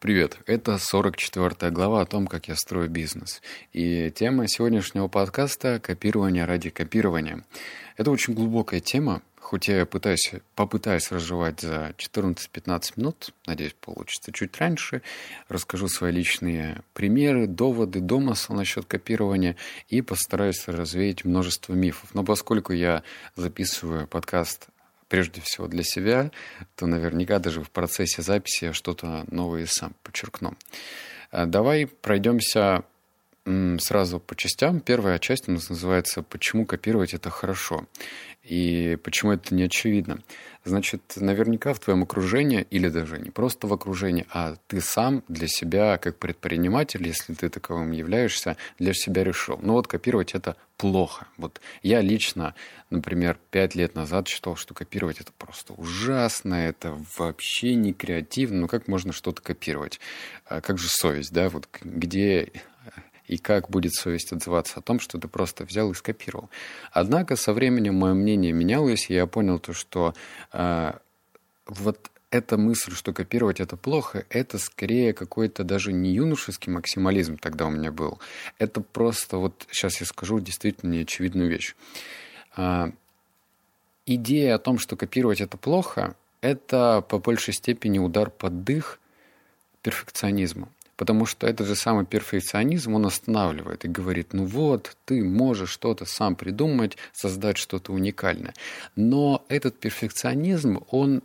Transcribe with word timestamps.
Привет, 0.00 0.38
это 0.46 0.78
44 0.78 1.70
глава 1.70 2.00
о 2.00 2.06
том, 2.06 2.26
как 2.26 2.48
я 2.48 2.56
строю 2.56 2.88
бизнес. 2.88 3.42
И 3.74 4.10
тема 4.10 4.48
сегодняшнего 4.48 5.08
подкаста– 5.08 5.78
копирование 5.82 6.46
ради 6.46 6.70
копирования. 6.70 7.44
Это 7.98 8.10
очень 8.10 8.32
глубокая 8.32 8.80
тема, 8.80 9.20
хоть 9.38 9.68
я 9.68 9.84
пытаюсь, 9.84 10.32
попытаюсь 10.54 11.12
разжевать 11.12 11.60
за 11.60 11.92
14-15 11.98 12.92
минут, 12.96 13.34
надеюсь, 13.44 13.76
получится 13.78 14.32
чуть 14.32 14.56
раньше, 14.56 15.02
расскажу 15.50 15.86
свои 15.86 16.12
личные 16.12 16.80
примеры, 16.94 17.46
доводы, 17.46 18.00
домысл 18.00 18.54
насчет 18.54 18.86
копирования 18.86 19.56
и 19.90 20.00
постараюсь 20.00 20.66
развеять 20.66 21.26
множество 21.26 21.74
мифов. 21.74 22.14
Но 22.14 22.24
поскольку 22.24 22.72
я 22.72 23.02
записываю 23.36 24.06
подкаст 24.06 24.68
прежде 25.10 25.42
всего 25.42 25.66
для 25.66 25.82
себя, 25.82 26.30
то 26.76 26.86
наверняка 26.86 27.38
даже 27.38 27.62
в 27.62 27.70
процессе 27.70 28.22
записи 28.22 28.66
я 28.66 28.72
что-то 28.72 29.24
новое 29.30 29.66
сам 29.66 29.94
подчеркну. 30.02 30.54
А, 31.30 31.44
давай 31.44 31.86
пройдемся 31.86 32.84
сразу 33.80 34.20
по 34.20 34.34
частям. 34.34 34.80
Первая 34.80 35.18
часть 35.18 35.48
у 35.48 35.52
нас 35.52 35.70
называется 35.70 36.22
«Почему 36.22 36.66
копировать 36.66 37.14
это 37.14 37.30
хорошо?» 37.30 37.86
и 38.42 38.98
почему 39.04 39.32
это 39.32 39.54
не 39.54 39.64
очевидно. 39.64 40.22
Значит, 40.64 41.02
наверняка 41.16 41.72
в 41.72 41.78
твоем 41.78 42.02
окружении, 42.02 42.66
или 42.70 42.88
даже 42.88 43.18
не 43.18 43.30
просто 43.30 43.66
в 43.66 43.72
окружении, 43.72 44.26
а 44.30 44.56
ты 44.66 44.80
сам 44.80 45.22
для 45.28 45.46
себя, 45.46 45.98
как 45.98 46.18
предприниматель, 46.18 47.06
если 47.06 47.32
ты 47.34 47.48
таковым 47.48 47.92
являешься, 47.92 48.56
для 48.78 48.92
себя 48.92 49.24
решил. 49.24 49.58
Ну 49.62 49.74
вот 49.74 49.86
копировать 49.86 50.34
это 50.34 50.56
плохо. 50.76 51.26
Вот 51.36 51.60
я 51.82 52.00
лично, 52.00 52.54
например, 52.90 53.38
пять 53.50 53.74
лет 53.74 53.94
назад 53.94 54.28
считал, 54.28 54.56
что 54.56 54.74
копировать 54.74 55.20
это 55.20 55.32
просто 55.36 55.72
ужасно, 55.74 56.54
это 56.54 56.98
вообще 57.18 57.74
не 57.74 57.92
креативно. 57.92 58.62
Ну 58.62 58.68
как 58.68 58.88
можно 58.88 59.12
что-то 59.12 59.42
копировать? 59.42 60.00
А 60.46 60.60
как 60.60 60.78
же 60.78 60.88
совесть, 60.88 61.32
да? 61.32 61.48
Вот 61.48 61.68
где 61.82 62.50
и 63.30 63.38
как 63.38 63.70
будет 63.70 63.94
совесть 63.94 64.32
отзываться 64.32 64.80
о 64.80 64.82
том, 64.82 64.98
что 64.98 65.16
ты 65.18 65.28
просто 65.28 65.64
взял 65.64 65.88
и 65.92 65.94
скопировал. 65.94 66.50
Однако 66.90 67.36
со 67.36 67.52
временем 67.52 67.94
мое 67.94 68.12
мнение 68.12 68.52
менялось, 68.52 69.08
и 69.08 69.14
я 69.14 69.26
понял 69.26 69.60
то, 69.60 69.72
что 69.72 70.14
э, 70.52 70.92
вот 71.66 72.10
эта 72.30 72.56
мысль, 72.56 72.92
что 72.92 73.12
копировать 73.12 73.60
это 73.60 73.76
плохо, 73.76 74.24
это 74.30 74.58
скорее 74.58 75.12
какой-то 75.12 75.62
даже 75.62 75.92
не 75.92 76.12
юношеский 76.12 76.72
максимализм 76.72 77.38
тогда 77.38 77.66
у 77.66 77.70
меня 77.70 77.92
был. 77.92 78.18
Это 78.58 78.80
просто, 78.80 79.36
вот 79.36 79.64
сейчас 79.70 80.00
я 80.00 80.06
скажу 80.06 80.40
действительно 80.40 80.90
неочевидную 80.90 81.48
вещь. 81.48 81.76
А, 82.56 82.90
идея 84.06 84.56
о 84.56 84.58
том, 84.58 84.78
что 84.78 84.96
копировать 84.96 85.40
это 85.40 85.56
плохо, 85.56 86.16
это 86.40 87.04
по 87.08 87.20
большей 87.20 87.54
степени 87.54 88.00
удар 88.00 88.28
под 88.28 88.64
дых 88.64 88.98
перфекционизма. 89.82 90.68
Потому 91.00 91.24
что 91.24 91.46
этот 91.46 91.66
же 91.66 91.76
самый 91.76 92.04
перфекционизм, 92.04 92.94
он 92.94 93.06
останавливает 93.06 93.86
и 93.86 93.88
говорит, 93.88 94.34
ну 94.34 94.44
вот, 94.44 94.98
ты 95.06 95.24
можешь 95.24 95.70
что-то 95.70 96.04
сам 96.04 96.36
придумать, 96.36 96.98
создать 97.14 97.56
что-то 97.56 97.94
уникальное. 97.94 98.52
Но 98.96 99.42
этот 99.48 99.80
перфекционизм, 99.80 100.84
он 100.90 101.22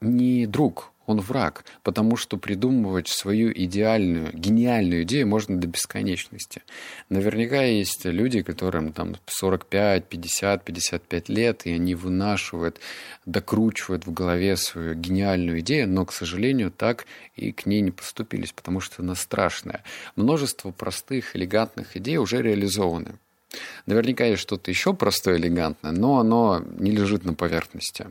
не 0.00 0.46
друг, 0.46 0.92
он 1.10 1.20
враг, 1.20 1.64
потому 1.82 2.16
что 2.16 2.36
придумывать 2.36 3.08
свою 3.08 3.52
идеальную, 3.52 4.32
гениальную 4.32 5.02
идею 5.02 5.26
можно 5.26 5.60
до 5.60 5.66
бесконечности. 5.66 6.62
Наверняка 7.08 7.62
есть 7.62 8.04
люди, 8.04 8.42
которым 8.42 8.92
там 8.92 9.16
45, 9.26 10.06
50, 10.06 10.64
55 10.64 11.28
лет, 11.28 11.66
и 11.66 11.72
они 11.72 11.94
вынашивают, 11.94 12.80
докручивают 13.26 14.06
в 14.06 14.12
голове 14.12 14.56
свою 14.56 14.94
гениальную 14.94 15.60
идею, 15.60 15.88
но, 15.88 16.04
к 16.04 16.12
сожалению, 16.12 16.70
так 16.70 17.06
и 17.36 17.52
к 17.52 17.66
ней 17.66 17.80
не 17.80 17.90
поступились, 17.90 18.52
потому 18.52 18.80
что 18.80 19.02
она 19.02 19.14
страшная. 19.14 19.82
Множество 20.16 20.70
простых, 20.70 21.36
элегантных 21.36 21.96
идей 21.96 22.16
уже 22.16 22.42
реализованы. 22.42 23.18
Наверняка 23.86 24.24
есть 24.24 24.42
что-то 24.42 24.70
еще 24.70 24.94
простое, 24.94 25.36
элегантное, 25.36 25.90
но 25.90 26.18
оно 26.18 26.62
не 26.78 26.92
лежит 26.92 27.24
на 27.24 27.34
поверхности. 27.34 28.06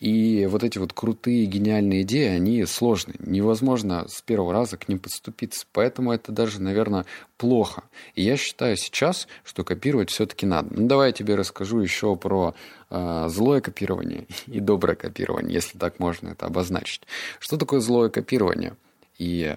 И 0.00 0.46
вот 0.50 0.62
эти 0.62 0.78
вот 0.78 0.92
крутые, 0.92 1.46
гениальные 1.46 2.02
идеи, 2.02 2.28
они 2.28 2.66
сложные. 2.66 3.16
Невозможно 3.20 4.06
с 4.08 4.20
первого 4.20 4.52
раза 4.52 4.76
к 4.76 4.88
ним 4.88 4.98
подступиться. 4.98 5.66
Поэтому 5.72 6.12
это 6.12 6.32
даже, 6.32 6.60
наверное, 6.60 7.06
плохо. 7.38 7.84
И 8.14 8.22
я 8.22 8.36
считаю 8.36 8.76
сейчас, 8.76 9.26
что 9.44 9.64
копировать 9.64 10.10
все-таки 10.10 10.44
надо. 10.44 10.68
Ну, 10.70 10.86
давай 10.86 11.08
я 11.08 11.12
тебе 11.12 11.34
расскажу 11.34 11.80
еще 11.80 12.14
про 12.16 12.54
э, 12.90 13.26
злое 13.28 13.60
копирование 13.60 14.26
и 14.46 14.60
доброе 14.60 14.96
копирование, 14.96 15.54
если 15.54 15.78
так 15.78 15.98
можно 15.98 16.28
это 16.28 16.46
обозначить. 16.46 17.02
Что 17.38 17.56
такое 17.56 17.80
злое 17.80 18.10
копирование? 18.10 18.76
И 19.18 19.56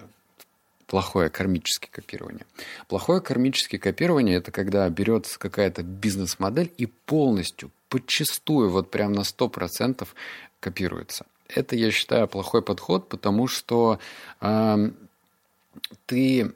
плохое 0.86 1.28
кармическое 1.28 1.90
копирование. 1.90 2.46
Плохое 2.88 3.20
кармическое 3.20 3.80
копирование– 3.80 4.36
это 4.38 4.52
когда 4.52 4.88
берется 4.88 5.38
какая-то 5.38 5.82
бизнес-модель 5.82 6.72
и 6.78 6.86
полностью, 6.86 7.70
подчастую, 7.88 8.70
вот 8.70 8.90
прям 8.90 9.12
на 9.12 9.20
100% 9.20 10.06
копируется. 10.60 11.26
Это, 11.48 11.76
я 11.76 11.90
считаю, 11.90 12.28
плохой 12.28 12.62
подход, 12.62 13.08
потому 13.08 13.46
что 13.46 13.98
э, 14.40 14.90
ты 16.06 16.52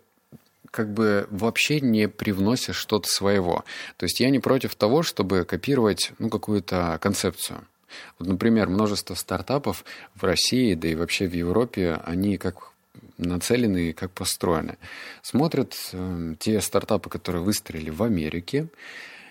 как 0.70 0.92
бы 0.92 1.26
вообще 1.30 1.80
не 1.80 2.08
привносишь 2.08 2.76
что-то 2.76 3.08
своего. 3.08 3.64
То 3.96 4.04
есть 4.04 4.20
я 4.20 4.30
не 4.30 4.38
против 4.38 4.74
того, 4.74 5.02
чтобы 5.02 5.44
копировать 5.44 6.12
ну, 6.18 6.28
какую-то 6.28 6.98
концепцию. 7.00 7.66
Вот, 8.18 8.28
например, 8.28 8.68
множество 8.68 9.14
стартапов 9.14 9.84
в 10.14 10.24
России, 10.24 10.74
да 10.74 10.88
и 10.88 10.94
вообще 10.94 11.26
в 11.26 11.34
Европе, 11.34 12.00
они 12.04 12.36
как 12.36 12.69
нацелены 13.26 13.90
и 13.90 13.92
как 13.92 14.10
построены. 14.12 14.78
Смотрят 15.22 15.76
э, 15.92 16.34
те 16.38 16.60
стартапы, 16.60 17.10
которые 17.10 17.42
выстрелили 17.42 17.90
в 17.90 18.02
Америке, 18.02 18.68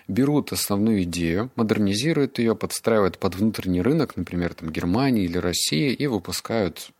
берут 0.08 0.52
основную 0.52 1.02
идею, 1.04 1.50
модернизируют 1.56 2.38
ее, 2.38 2.56
подстраивают 2.56 3.18
под 3.18 3.36
внутренний 3.36 3.82
рынок, 3.82 4.16
например, 4.16 4.54
там 4.54 4.70
Германии 4.70 5.24
или 5.24 5.38
России, 5.38 5.92
и 5.92 6.06
выпускают 6.06 6.90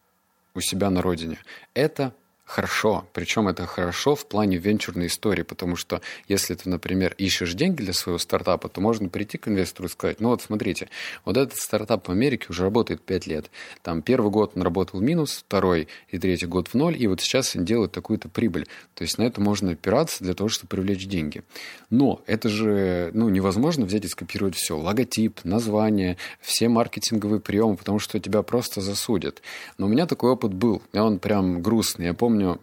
у 0.55 0.61
себя 0.61 0.91
на 0.91 1.03
родине. 1.03 1.39
Это 1.75 2.15
хорошо. 2.50 3.06
Причем 3.12 3.47
это 3.47 3.65
хорошо 3.66 4.16
в 4.16 4.27
плане 4.27 4.56
венчурной 4.56 5.06
истории, 5.06 5.43
потому 5.43 5.77
что 5.77 6.00
если 6.27 6.55
ты, 6.55 6.69
например, 6.69 7.15
ищешь 7.16 7.55
деньги 7.55 7.83
для 7.83 7.93
своего 7.93 8.19
стартапа, 8.19 8.69
то 8.69 8.81
можно 8.81 9.09
прийти 9.09 9.38
к 9.38 9.47
инвестору 9.47 9.88
и 9.88 9.91
сказать, 9.91 10.21
ну 10.21 10.31
вот 10.31 10.43
смотрите, 10.43 10.89
вот 11.25 11.37
этот 11.37 11.56
стартап 11.56 12.09
в 12.09 12.10
Америке 12.10 12.47
уже 12.50 12.65
работает 12.65 13.03
5 13.03 13.27
лет. 13.28 13.50
Там 13.83 14.03
первый 14.03 14.33
год 14.33 14.53
он 14.56 14.62
работал 14.62 15.00
минус, 15.00 15.44
второй 15.47 15.87
и 16.09 16.19
третий 16.19 16.47
год 16.47 16.69
в 16.69 16.75
ноль, 16.75 17.00
и 17.00 17.06
вот 17.06 17.21
сейчас 17.21 17.55
он 17.55 17.65
делает 17.65 17.93
такую-то 17.93 18.28
прибыль. 18.28 18.66
То 18.94 19.03
есть 19.03 19.16
на 19.19 19.22
это 19.22 19.41
можно 19.41 19.71
опираться 19.71 20.25
для 20.25 20.34
того, 20.34 20.49
чтобы 20.49 20.71
привлечь 20.71 21.06
деньги. 21.06 21.44
Но 21.89 22.21
это 22.27 22.49
же 22.49 23.10
ну, 23.15 23.28
невозможно 23.28 23.87
взять 23.87 24.05
и 24.05 24.09
скопировать 24.09 24.56
все. 24.56 24.77
Логотип, 24.77 25.44
название, 25.44 26.16
все 26.41 26.69
маркетинговые 26.69 27.41
приемы, 27.41 27.77
потому 27.77 28.00
что 28.00 28.19
тебя 28.19 28.43
просто 28.43 28.81
засудят. 28.81 29.41
Но 29.78 29.87
у 29.87 29.89
меня 29.89 30.06
такой 30.06 30.33
опыт 30.33 30.53
был, 30.53 30.83
и 30.93 30.99
он 30.99 31.21
прям 31.21 31.62
грустный. 31.62 32.06
Я 32.06 32.15
помню, 32.15 32.40
помню, 32.41 32.61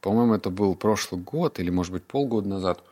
по-моему, 0.00 0.34
это 0.34 0.50
был 0.50 0.74
прошлый 0.74 1.20
год 1.20 1.58
или, 1.60 1.70
может 1.70 1.92
быть, 1.92 2.04
полгода 2.04 2.48
назад. 2.48 2.82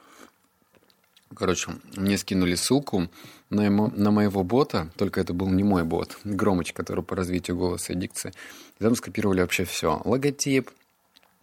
Короче, 1.35 1.73
мне 1.97 2.19
скинули 2.19 2.55
ссылку 2.55 3.09
на, 3.51 3.63
ему, 3.63 3.91
на 3.95 4.11
моего 4.11 4.45
бота, 4.45 4.91
только 4.97 5.21
это 5.21 5.35
был 5.35 5.49
не 5.49 5.65
мой 5.65 5.85
бот, 5.85 6.19
Громыч, 6.25 6.73
который 6.73 7.03
по 7.03 7.17
развитию 7.17 7.57
голоса 7.57 7.93
и 7.93 7.97
дикции. 7.97 8.33
И 8.79 8.85
там 8.85 8.95
скопировали 8.95 9.41
вообще 9.41 9.65
все. 9.65 10.01
Логотип, 10.05 10.71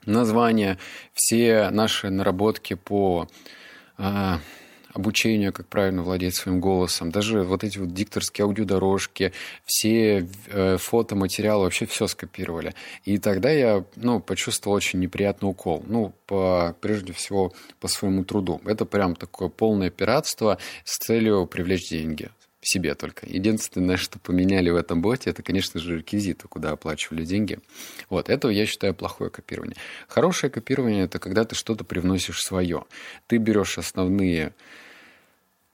название, 0.05 0.77
все 1.13 1.69
наши 1.69 2.09
наработки 2.09 2.75
по 2.75 3.27
а, 3.97 4.39
обучению, 4.93 5.51
как 5.51 5.67
правильно 5.67 6.03
владеть 6.03 6.35
своим 6.35 6.59
голосом, 6.59 7.11
даже 7.11 7.43
вот 7.43 7.63
эти 7.63 7.79
вот 7.79 7.93
дикторские 7.93 8.45
аудиодорожки, 8.45 9.33
все 9.65 10.27
э, 10.47 10.77
фотоматериалы, 10.77 11.63
вообще 11.65 11.85
все 11.85 12.07
скопировали. 12.07 12.73
И 13.03 13.17
тогда 13.17 13.49
я 13.49 13.83
ну, 13.95 14.19
почувствовал 14.19 14.77
очень 14.77 14.99
неприятный 14.99 15.49
укол. 15.49 15.83
Ну, 15.87 16.13
по, 16.27 16.75
прежде 16.79 17.13
всего, 17.13 17.53
по 17.79 17.87
своему 17.87 18.23
труду. 18.23 18.61
Это 18.65 18.85
прям 18.85 19.15
такое 19.15 19.49
полное 19.49 19.89
пиратство 19.89 20.57
с 20.85 20.97
целью 20.97 21.47
привлечь 21.47 21.89
деньги 21.89 22.29
себе 22.65 22.95
только. 22.95 23.25
Единственное, 23.27 23.97
что 23.97 24.19
поменяли 24.19 24.69
в 24.69 24.75
этом 24.75 25.01
боте, 25.01 25.29
это, 25.29 25.43
конечно 25.43 25.79
же, 25.79 25.97
реквизиты, 25.97 26.47
куда 26.47 26.71
оплачивали 26.71 27.25
деньги. 27.25 27.59
Вот, 28.09 28.29
этого 28.29 28.51
я 28.51 28.65
считаю 28.65 28.93
плохое 28.93 29.29
копирование. 29.29 29.75
Хорошее 30.07 30.49
копирование– 30.49 31.03
это 31.05 31.19
когда 31.19 31.43
ты 31.43 31.55
что-то 31.55 31.83
привносишь 31.83 32.41
свое. 32.41 32.85
Ты 33.27 33.37
берешь 33.37 33.77
основные 33.77 34.53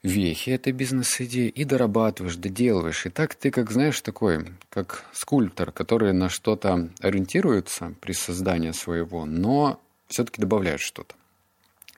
вехи 0.02 0.50
этой 0.50 0.72
бизнес-идеи 0.72 1.48
и 1.48 1.64
дорабатываешь, 1.64 2.36
доделываешь. 2.36 3.06
И 3.06 3.10
так 3.10 3.34
ты, 3.34 3.50
как 3.50 3.70
знаешь, 3.70 4.00
такой, 4.00 4.46
как 4.70 5.04
скульптор, 5.12 5.72
который 5.72 6.12
на 6.12 6.28
что-то 6.28 6.90
ориентируется 7.00 7.94
при 8.00 8.12
создании 8.12 8.72
своего, 8.72 9.26
но 9.26 9.80
все-таки 10.08 10.40
добавляет 10.40 10.80
что-то. 10.80 11.14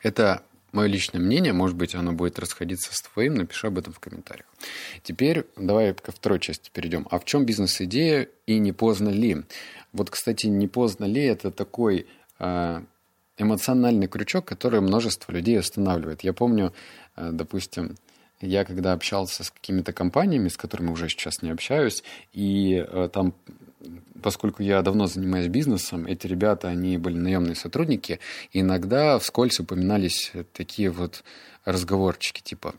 Это 0.03 0.43
мое 0.73 0.89
личное 0.89 1.21
мнение, 1.21 1.53
может 1.53 1.77
быть, 1.77 1.95
оно 1.95 2.13
будет 2.13 2.39
расходиться 2.39 2.95
с 2.95 3.03
твоим, 3.03 3.35
напиши 3.35 3.69
об 3.69 3.79
этом 3.79 3.93
в 3.93 4.01
комментариях. 4.01 4.47
Теперь 5.03 5.47
давай 5.57 5.95
ко 5.95 6.11
второй 6.11 6.41
части 6.41 6.71
перейдем. 6.73 7.07
А 7.11 7.19
в 7.19 7.25
чем 7.25 7.45
бизнес-идея 7.45 8.29
и 8.47 8.59
не 8.59 8.73
поздно 8.73 9.11
ли? 9.11 9.43
Вот, 9.93 10.11
кстати, 10.11 10.47
не 10.47 10.67
поздно 10.67 11.05
ли 11.05 11.23
это 11.23 11.51
такой 11.51 12.07
э, 12.39 12.83
эмоциональный 13.38 14.08
крючок, 14.08 14.44
который 14.44 14.81
множество 14.81 15.32
людей 15.32 15.58
останавливает. 15.58 16.23
Я 16.23 16.32
помню, 16.32 16.73
э, 17.17 17.31
допустим, 17.32 17.96
я 18.40 18.64
когда 18.64 18.93
общался 18.93 19.44
с 19.44 19.50
какими-то 19.50 19.93
компаниями, 19.93 20.49
с 20.49 20.56
которыми 20.56 20.90
уже 20.90 21.08
сейчас 21.08 21.43
не 21.43 21.50
общаюсь, 21.50 22.02
и 22.32 22.84
э, 22.87 23.08
там, 23.12 23.34
поскольку 24.20 24.62
я 24.62 24.82
давно 24.82 25.06
занимаюсь 25.06 25.49
бизнесом, 25.49 26.06
эти 26.06 26.26
ребята, 26.26 26.69
они 26.69 26.99
были 26.99 27.17
наемные 27.17 27.55
сотрудники, 27.55 28.19
и 28.52 28.61
иногда 28.61 29.19
вскользь 29.19 29.61
упоминались 29.61 30.32
такие 30.52 30.90
вот 30.90 31.23
разговорчики, 31.64 32.43
типа, 32.43 32.75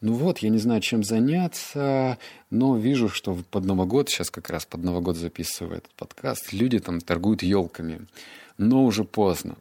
ну 0.00 0.14
вот, 0.14 0.38
я 0.38 0.48
не 0.48 0.58
знаю, 0.58 0.80
чем 0.80 1.04
заняться, 1.04 2.16
но 2.48 2.76
вижу, 2.76 3.10
что 3.10 3.36
под 3.50 3.64
Новый 3.66 3.86
год, 3.86 4.08
сейчас 4.08 4.30
как 4.30 4.48
раз 4.48 4.64
под 4.64 4.82
Новый 4.82 5.02
год 5.02 5.16
записываю 5.16 5.78
этот 5.78 5.92
подкаст, 5.92 6.52
люди 6.52 6.78
там 6.78 7.00
торгуют 7.00 7.42
елками, 7.42 8.06
но 8.56 8.84
уже 8.84 9.04
поздно. 9.04 9.56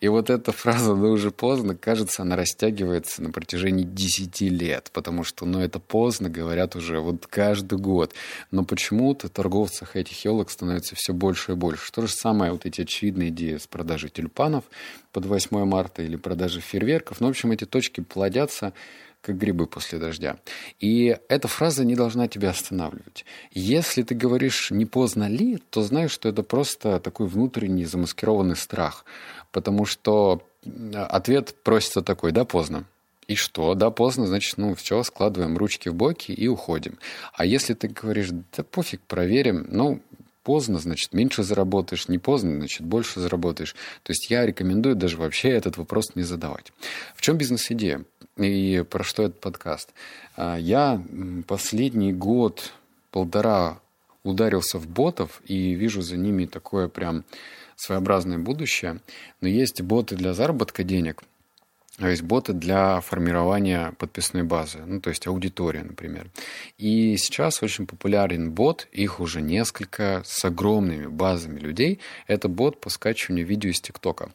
И 0.00 0.08
вот 0.08 0.30
эта 0.30 0.52
фраза 0.52 0.94
«да 0.94 1.08
уже 1.08 1.30
поздно», 1.30 1.76
кажется, 1.76 2.22
она 2.22 2.36
растягивается 2.36 3.22
на 3.22 3.30
протяжении 3.30 3.84
10 3.84 4.40
лет, 4.42 4.90
потому 4.92 5.24
что, 5.24 5.46
ну, 5.46 5.60
это 5.60 5.78
поздно, 5.78 6.28
говорят 6.28 6.76
уже 6.76 7.00
вот 7.00 7.26
каждый 7.26 7.78
год. 7.78 8.14
Но 8.50 8.64
почему-то 8.64 9.28
торговцев 9.28 9.96
этих 9.96 10.24
елок 10.24 10.50
становится 10.50 10.94
все 10.96 11.12
больше 11.12 11.52
и 11.52 11.54
больше. 11.54 11.92
То 11.92 12.02
же 12.02 12.12
самое, 12.12 12.52
вот 12.52 12.66
эти 12.66 12.82
очевидные 12.82 13.30
идеи 13.30 13.56
с 13.56 13.66
продажей 13.66 14.10
тюльпанов 14.10 14.64
под 15.12 15.26
8 15.26 15.64
марта 15.64 16.02
или 16.02 16.16
продажей 16.16 16.60
фейерверков. 16.60 17.20
Ну, 17.20 17.28
в 17.28 17.30
общем, 17.30 17.52
эти 17.52 17.64
точки 17.64 18.00
плодятся 18.00 18.72
как 19.26 19.38
грибы 19.38 19.66
после 19.66 19.98
дождя. 19.98 20.36
И 20.80 21.16
эта 21.28 21.48
фраза 21.48 21.84
не 21.84 21.96
должна 21.96 22.28
тебя 22.28 22.50
останавливать. 22.50 23.24
Если 23.52 24.02
ты 24.02 24.14
говоришь 24.14 24.70
«не 24.70 24.86
поздно 24.86 25.28
ли», 25.28 25.58
то 25.70 25.82
знаешь, 25.82 26.12
что 26.12 26.28
это 26.28 26.42
просто 26.42 27.00
такой 27.00 27.26
внутренний 27.26 27.84
замаскированный 27.84 28.56
страх– 28.56 29.04
потому 29.56 29.86
что 29.86 30.42
ответ 30.94 31.54
просится 31.62 32.02
такой, 32.02 32.30
да, 32.30 32.44
поздно. 32.44 32.84
И 33.26 33.36
что? 33.36 33.74
Да, 33.74 33.90
поздно, 33.90 34.26
значит, 34.26 34.58
ну, 34.58 34.74
все, 34.74 35.02
складываем 35.02 35.56
ручки 35.56 35.88
в 35.88 35.94
боки 35.94 36.30
и 36.30 36.46
уходим. 36.46 36.98
А 37.32 37.46
если 37.46 37.72
ты 37.72 37.88
говоришь, 37.88 38.28
да 38.54 38.62
пофиг, 38.62 39.00
проверим, 39.00 39.66
ну, 39.70 40.02
поздно, 40.42 40.78
значит, 40.78 41.14
меньше 41.14 41.42
заработаешь, 41.42 42.08
не 42.08 42.18
поздно, 42.18 42.54
значит, 42.56 42.82
больше 42.82 43.18
заработаешь. 43.18 43.74
То 44.02 44.10
есть 44.10 44.30
я 44.30 44.44
рекомендую 44.44 44.94
даже 44.94 45.16
вообще 45.16 45.48
этот 45.48 45.78
вопрос 45.78 46.14
не 46.14 46.22
задавать. 46.22 46.70
В 47.14 47.22
чем 47.22 47.38
бизнес-идея? 47.38 48.04
И 48.36 48.84
про 48.90 49.02
что 49.02 49.24
этот 49.24 49.40
подкаст? 49.40 49.94
А, 50.36 50.56
я 50.56 51.02
последний 51.46 52.12
год, 52.12 52.72
полтора 53.10 53.80
ударился 54.24 54.78
в 54.78 54.86
ботов 54.86 55.40
и 55.46 55.72
вижу 55.72 56.02
за 56.02 56.16
ними 56.16 56.44
такое 56.44 56.88
прям 56.88 57.24
своеобразное 57.76 58.38
будущее. 58.38 59.00
Но 59.40 59.48
есть 59.48 59.80
боты 59.80 60.16
для 60.16 60.34
заработка 60.34 60.82
денег, 60.82 61.22
а 61.98 62.10
есть 62.10 62.22
боты 62.22 62.52
для 62.52 63.00
формирования 63.00 63.94
подписной 63.98 64.42
базы, 64.42 64.84
ну, 64.84 65.00
то 65.00 65.08
есть 65.08 65.26
аудитория, 65.26 65.82
например. 65.82 66.30
И 66.76 67.16
сейчас 67.16 67.62
очень 67.62 67.86
популярен 67.86 68.50
бот, 68.50 68.86
их 68.92 69.18
уже 69.18 69.40
несколько, 69.40 70.22
с 70.26 70.44
огромными 70.44 71.06
базами 71.06 71.58
людей. 71.58 72.00
Это 72.26 72.48
бот 72.48 72.80
по 72.82 72.90
скачиванию 72.90 73.46
видео 73.46 73.70
из 73.70 73.80
ТикТока. 73.80 74.30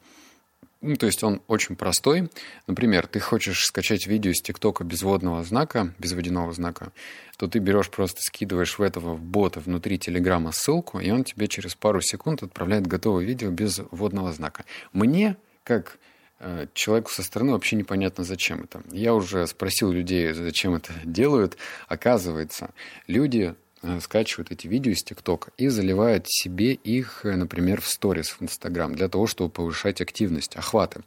Ну, 0.82 0.96
то 0.96 1.06
есть 1.06 1.22
он 1.22 1.40
очень 1.46 1.76
простой. 1.76 2.28
Например, 2.66 3.06
ты 3.06 3.20
хочешь 3.20 3.64
скачать 3.64 4.08
видео 4.08 4.32
из 4.32 4.42
ТикТока 4.42 4.82
без 4.82 5.02
водного 5.02 5.44
знака, 5.44 5.94
без 5.98 6.12
водяного 6.12 6.52
знака, 6.52 6.92
то 7.36 7.46
ты 7.46 7.60
берешь 7.60 7.88
просто, 7.88 8.20
скидываешь 8.20 8.78
в 8.78 8.82
этого 8.82 9.16
бота 9.16 9.60
внутри 9.60 9.96
Телеграма 9.96 10.50
ссылку, 10.50 10.98
и 10.98 11.08
он 11.10 11.22
тебе 11.22 11.46
через 11.46 11.76
пару 11.76 12.00
секунд 12.00 12.42
отправляет 12.42 12.88
готовое 12.88 13.24
видео 13.24 13.50
без 13.50 13.80
водного 13.92 14.32
знака. 14.32 14.64
Мне, 14.92 15.36
как 15.62 15.98
э, 16.40 16.66
человеку 16.74 17.12
со 17.12 17.22
стороны 17.22 17.52
вообще 17.52 17.76
непонятно, 17.76 18.24
зачем 18.24 18.64
это. 18.64 18.82
Я 18.90 19.14
уже 19.14 19.46
спросил 19.46 19.92
людей, 19.92 20.32
зачем 20.32 20.74
это 20.74 20.92
делают. 21.04 21.56
Оказывается, 21.86 22.70
люди 23.06 23.54
скачивают 24.00 24.52
эти 24.52 24.66
видео 24.66 24.92
из 24.92 25.02
ТикТока 25.02 25.50
и 25.56 25.68
заливают 25.68 26.26
себе 26.28 26.72
их, 26.72 27.24
э, 27.24 27.36
например, 27.36 27.80
в 27.80 27.88
сторис 27.88 28.30
в 28.30 28.42
Инстаграм 28.42 28.94
для 28.94 29.08
того, 29.08 29.26
чтобы 29.26 29.50
повышать 29.50 30.00
активность, 30.00 30.56
охваты. 30.56 31.02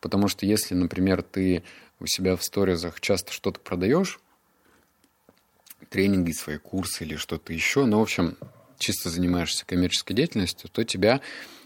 Потому 0.00 0.28
что 0.28 0.44
если, 0.46 0.74
например, 0.74 1.22
ты 1.22 1.62
у 2.00 2.06
себя 2.06 2.36
в 2.36 2.42
сторизах 2.42 3.00
часто 3.00 3.32
что-то 3.32 3.60
продаешь, 3.60 4.20
тренинги, 5.88 6.32
свои 6.32 6.58
курсы 6.58 7.04
или 7.04 7.16
что-то 7.16 7.52
еще, 7.52 7.84
ну, 7.84 7.98
в 7.98 8.02
общем, 8.02 8.36
чисто 8.78 9.08
занимаешься 9.08 9.64
коммерческой 9.64 10.14
деятельностью, 10.14 10.68
то 10.68 10.84
тебя 10.84 11.20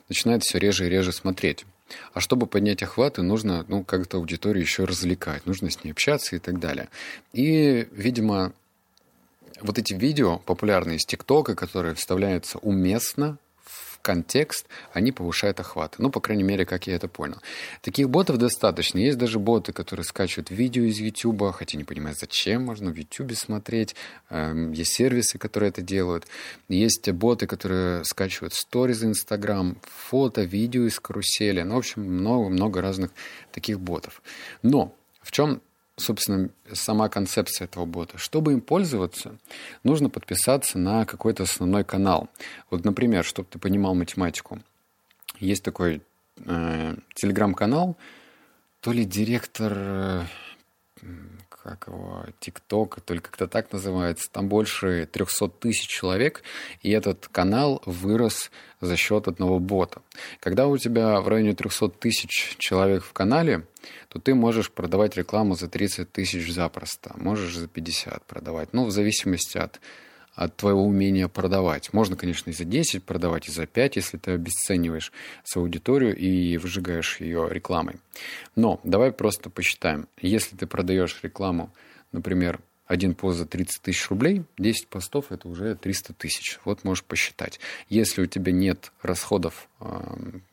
начинает 0.08 0.42
все 0.42 0.58
реже 0.58 0.86
и 0.86 0.90
реже 0.90 1.12
смотреть. 1.12 1.64
А 2.12 2.20
чтобы 2.20 2.46
поднять 2.46 2.82
охваты, 2.82 3.22
нужно 3.22 3.64
ну, 3.66 3.82
как-то 3.82 4.18
аудиторию 4.18 4.62
еще 4.62 4.84
развлекать, 4.84 5.46
нужно 5.46 5.70
с 5.70 5.82
ней 5.82 5.90
общаться 5.90 6.36
и 6.36 6.38
так 6.38 6.60
далее. 6.60 6.88
И, 7.32 7.88
видимо, 7.90 8.52
вот 9.62 9.78
эти 9.78 9.94
видео 9.94 10.38
популярные 10.38 10.96
из 10.96 11.04
ТикТока, 11.04 11.54
которые 11.54 11.94
вставляются 11.94 12.58
уместно 12.58 13.38
в 13.64 13.98
контекст, 14.02 14.66
они 14.92 15.12
повышают 15.12 15.60
охваты. 15.60 15.96
Ну, 15.98 16.10
по 16.10 16.20
крайней 16.20 16.42
мере, 16.42 16.64
как 16.64 16.86
я 16.86 16.94
это 16.94 17.08
понял. 17.08 17.36
Таких 17.82 18.08
ботов 18.08 18.38
достаточно. 18.38 18.98
Есть 18.98 19.18
даже 19.18 19.38
боты, 19.38 19.72
которые 19.72 20.04
скачивают 20.04 20.50
видео 20.50 20.84
из 20.84 20.98
YouTube, 20.98 21.52
хотя 21.52 21.76
не 21.76 21.84
понимаю, 21.84 22.16
зачем 22.18 22.64
можно 22.64 22.90
в 22.90 22.96
YouTube 22.96 23.34
смотреть. 23.34 23.94
Эм, 24.30 24.72
есть 24.72 24.92
сервисы, 24.94 25.38
которые 25.38 25.68
это 25.68 25.82
делают. 25.82 26.26
Есть 26.68 27.10
боты, 27.10 27.46
которые 27.46 28.04
скачивают 28.04 28.54
сториз 28.54 29.02
Instagram, 29.02 29.76
фото, 29.82 30.42
видео 30.42 30.86
из 30.86 30.98
карусели. 30.98 31.62
Ну, 31.62 31.74
в 31.74 31.78
общем, 31.78 32.02
много-много 32.02 32.80
разных 32.80 33.10
таких 33.52 33.80
ботов. 33.80 34.22
Но 34.62 34.94
в 35.22 35.30
чем 35.30 35.60
собственно, 36.00 36.50
сама 36.72 37.08
концепция 37.08 37.66
этого 37.66 37.84
бота. 37.84 38.18
Чтобы 38.18 38.52
им 38.52 38.60
пользоваться, 38.60 39.38
нужно 39.84 40.10
подписаться 40.10 40.78
на 40.78 41.04
какой-то 41.04 41.44
основной 41.44 41.84
канал. 41.84 42.28
Вот, 42.70 42.84
например, 42.84 43.24
чтобы 43.24 43.48
ты 43.50 43.58
понимал 43.58 43.94
математику. 43.94 44.60
Есть 45.38 45.62
такой 45.62 46.02
э, 46.44 46.96
телеграм-канал, 47.14 47.96
то 48.80 48.92
ли 48.92 49.04
директор 49.04 49.72
э, 49.74 50.22
как 51.48 51.88
его, 51.88 52.24
ТикТок, 52.40 53.00
только 53.00 53.30
как-то 53.30 53.46
так 53.46 53.72
называется, 53.72 54.30
там 54.30 54.48
больше 54.48 55.08
300 55.10 55.48
тысяч 55.48 55.88
человек, 55.88 56.42
и 56.82 56.90
этот 56.90 57.28
канал 57.28 57.82
вырос 57.86 58.50
за 58.80 58.96
счет 58.96 59.28
одного 59.28 59.58
бота. 59.58 60.02
Когда 60.40 60.66
у 60.66 60.76
тебя 60.78 61.20
в 61.20 61.28
районе 61.28 61.54
300 61.54 61.90
тысяч 61.90 62.56
человек 62.58 63.04
в 63.04 63.12
канале, 63.12 63.66
то 64.08 64.18
ты 64.18 64.34
можешь 64.34 64.70
продавать 64.70 65.16
рекламу 65.16 65.54
за 65.54 65.68
30 65.68 66.10
тысяч 66.10 66.52
запросто, 66.52 67.12
можешь 67.16 67.56
за 67.56 67.68
50 67.68 68.24
продавать, 68.24 68.72
ну, 68.72 68.86
в 68.86 68.90
зависимости 68.90 69.58
от 69.58 69.80
от 70.34 70.56
твоего 70.56 70.84
умения 70.84 71.28
продавать. 71.28 71.92
Можно, 71.92 72.16
конечно, 72.16 72.50
и 72.50 72.52
за 72.52 72.64
10 72.64 73.04
продавать, 73.04 73.48
и 73.48 73.52
за 73.52 73.66
5, 73.66 73.96
если 73.96 74.16
ты 74.16 74.32
обесцениваешь 74.32 75.12
свою 75.44 75.66
аудиторию 75.66 76.16
и 76.16 76.56
выжигаешь 76.56 77.20
ее 77.20 77.48
рекламой. 77.50 77.96
Но 78.56 78.80
давай 78.84 79.12
просто 79.12 79.50
посчитаем. 79.50 80.08
Если 80.20 80.56
ты 80.56 80.66
продаешь 80.66 81.18
рекламу, 81.22 81.72
например, 82.12 82.60
один 82.90 83.14
пост 83.14 83.38
за 83.38 83.46
30 83.46 83.82
тысяч 83.82 84.10
рублей, 84.10 84.42
10 84.58 84.88
постов 84.88 85.30
это 85.30 85.46
уже 85.46 85.76
300 85.76 86.12
тысяч. 86.14 86.58
Вот 86.64 86.82
можешь 86.82 87.04
посчитать. 87.04 87.60
Если 87.88 88.20
у 88.20 88.26
тебя 88.26 88.50
нет 88.50 88.90
расходов 89.00 89.68
э, 89.78 89.84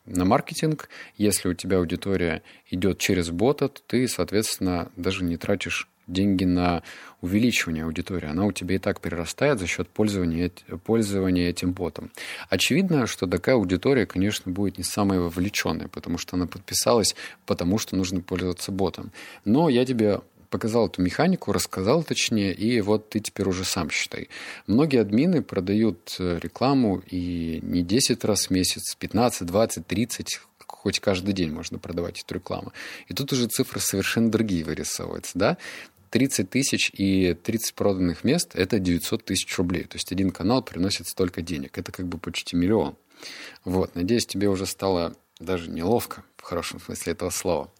на 0.06 0.24
маркетинг, 0.24 0.88
если 1.16 1.48
у 1.48 1.54
тебя 1.54 1.78
аудитория 1.78 2.42
идет 2.70 2.98
через 2.98 3.30
бота, 3.30 3.68
то 3.68 3.80
ты, 3.88 4.06
соответственно, 4.06 4.92
даже 4.94 5.24
не 5.24 5.36
тратишь 5.36 5.88
деньги 6.08 6.44
на 6.44 6.82
увеличивание 7.20 7.84
аудитории. 7.84 8.28
Она 8.28 8.44
у 8.46 8.52
тебя 8.52 8.76
и 8.76 8.78
так 8.78 9.00
перерастает 9.00 9.58
за 9.58 9.66
счет 9.66 9.88
пользования, 9.88 10.50
пользования 10.84 11.50
этим 11.50 11.72
ботом. 11.72 12.10
Очевидно, 12.48 13.06
что 13.06 13.26
такая 13.26 13.54
аудитория, 13.56 14.06
конечно, 14.06 14.50
будет 14.50 14.78
не 14.78 14.84
самая 14.84 15.20
вовлеченная, 15.20 15.88
потому 15.88 16.18
что 16.18 16.36
она 16.36 16.46
подписалась, 16.46 17.14
потому 17.46 17.78
что 17.78 17.96
нужно 17.96 18.20
пользоваться 18.20 18.72
ботом. 18.72 19.12
Но 19.44 19.68
я 19.68 19.84
тебе 19.84 20.20
показал 20.50 20.86
эту 20.86 21.02
механику, 21.02 21.52
рассказал 21.52 22.02
точнее, 22.02 22.54
и 22.54 22.80
вот 22.80 23.10
ты 23.10 23.20
теперь 23.20 23.48
уже 23.48 23.64
сам 23.64 23.90
считай. 23.90 24.28
Многие 24.66 25.00
админы 25.00 25.42
продают 25.42 26.16
э, 26.18 26.38
рекламу 26.40 27.02
и 27.10 27.60
не 27.62 27.82
10 27.82 28.24
раз 28.24 28.46
в 28.46 28.50
месяц, 28.50 28.94
15, 28.94 29.46
20, 29.46 29.86
30, 29.86 30.40
хоть 30.66 31.00
каждый 31.00 31.34
день 31.34 31.52
можно 31.52 31.78
продавать 31.78 32.22
эту 32.22 32.34
рекламу. 32.34 32.72
И 33.08 33.14
тут 33.14 33.32
уже 33.32 33.46
цифры 33.46 33.80
совершенно 33.80 34.30
другие 34.30 34.64
вырисовываются, 34.64 35.38
да? 35.38 35.58
30 36.10 36.50
тысяч 36.50 36.90
и 36.92 37.34
30 37.34 37.74
проданных 37.74 38.24
мест– 38.24 38.52
это 38.54 38.78
900 38.78 39.24
тысяч 39.24 39.56
рублей. 39.58 39.84
То 39.84 39.96
есть 39.96 40.12
один 40.12 40.30
канал 40.30 40.62
приносит 40.62 41.06
столько 41.08 41.42
денег. 41.42 41.78
Это 41.78 41.92
как 41.92 42.06
бы 42.06 42.18
почти 42.18 42.56
миллион. 42.56 42.96
Вот, 43.64 43.94
надеюсь, 43.94 44.26
тебе 44.26 44.48
уже 44.48 44.66
стало 44.66 45.16
даже 45.40 45.70
неловко, 45.70 46.24
в 46.36 46.42
хорошем 46.42 46.80
смысле 46.80 47.12
этого 47.12 47.30
слова. 47.30 47.70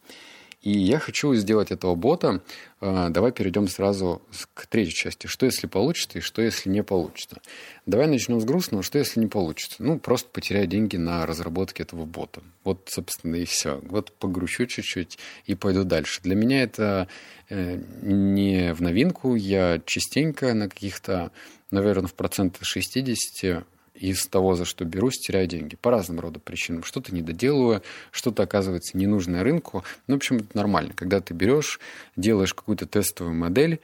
И 0.68 0.78
я 0.80 0.98
хочу 0.98 1.34
сделать 1.34 1.70
этого 1.70 1.94
бота. 1.94 2.42
А, 2.82 3.08
давай 3.08 3.32
перейдем 3.32 3.68
сразу 3.68 4.20
к 4.52 4.66
третьей 4.66 4.92
части. 4.92 5.26
Что 5.26 5.46
если 5.46 5.66
получится 5.66 6.18
и 6.18 6.20
что 6.20 6.42
если 6.42 6.68
не 6.68 6.82
получится? 6.82 7.40
Давай 7.86 8.06
начнем 8.06 8.38
с 8.38 8.44
грустного. 8.44 8.82
Что 8.82 8.98
если 8.98 9.18
не 9.18 9.28
получится? 9.28 9.76
Ну, 9.78 9.98
просто 9.98 10.28
потеряю 10.30 10.66
деньги 10.66 10.96
на 10.96 11.24
разработке 11.24 11.84
этого 11.84 12.04
бота. 12.04 12.42
Вот, 12.64 12.86
собственно, 12.90 13.36
и 13.36 13.46
все. 13.46 13.80
Вот 13.84 14.12
погрущу 14.12 14.66
чуть-чуть 14.66 15.18
и 15.46 15.54
пойду 15.54 15.84
дальше. 15.84 16.20
Для 16.22 16.34
меня 16.34 16.62
это 16.62 17.08
э, 17.48 17.80
не 18.02 18.74
в 18.74 18.82
новинку. 18.82 19.36
Я 19.36 19.80
частенько 19.86 20.52
на 20.52 20.68
каких-то, 20.68 21.32
наверное, 21.70 22.08
в 22.08 22.14
процентах 22.14 22.66
60 22.66 23.64
из 23.98 24.26
того, 24.26 24.54
за 24.54 24.64
что 24.64 24.84
берусь, 24.84 25.18
теряю 25.18 25.46
деньги. 25.46 25.76
По 25.76 25.90
разным 25.90 26.20
роду 26.20 26.40
причинам. 26.40 26.84
Что-то 26.84 27.14
не 27.14 27.22
доделываю, 27.22 27.82
что-то 28.10 28.42
оказывается 28.42 28.96
ненужное 28.96 29.42
рынку. 29.42 29.84
Ну, 30.06 30.14
в 30.14 30.16
общем, 30.16 30.36
это 30.36 30.56
нормально. 30.56 30.92
Когда 30.94 31.20
ты 31.20 31.34
берешь, 31.34 31.80
делаешь 32.16 32.54
какую-то 32.54 32.86
тестовую 32.86 33.34
модель, 33.34 33.80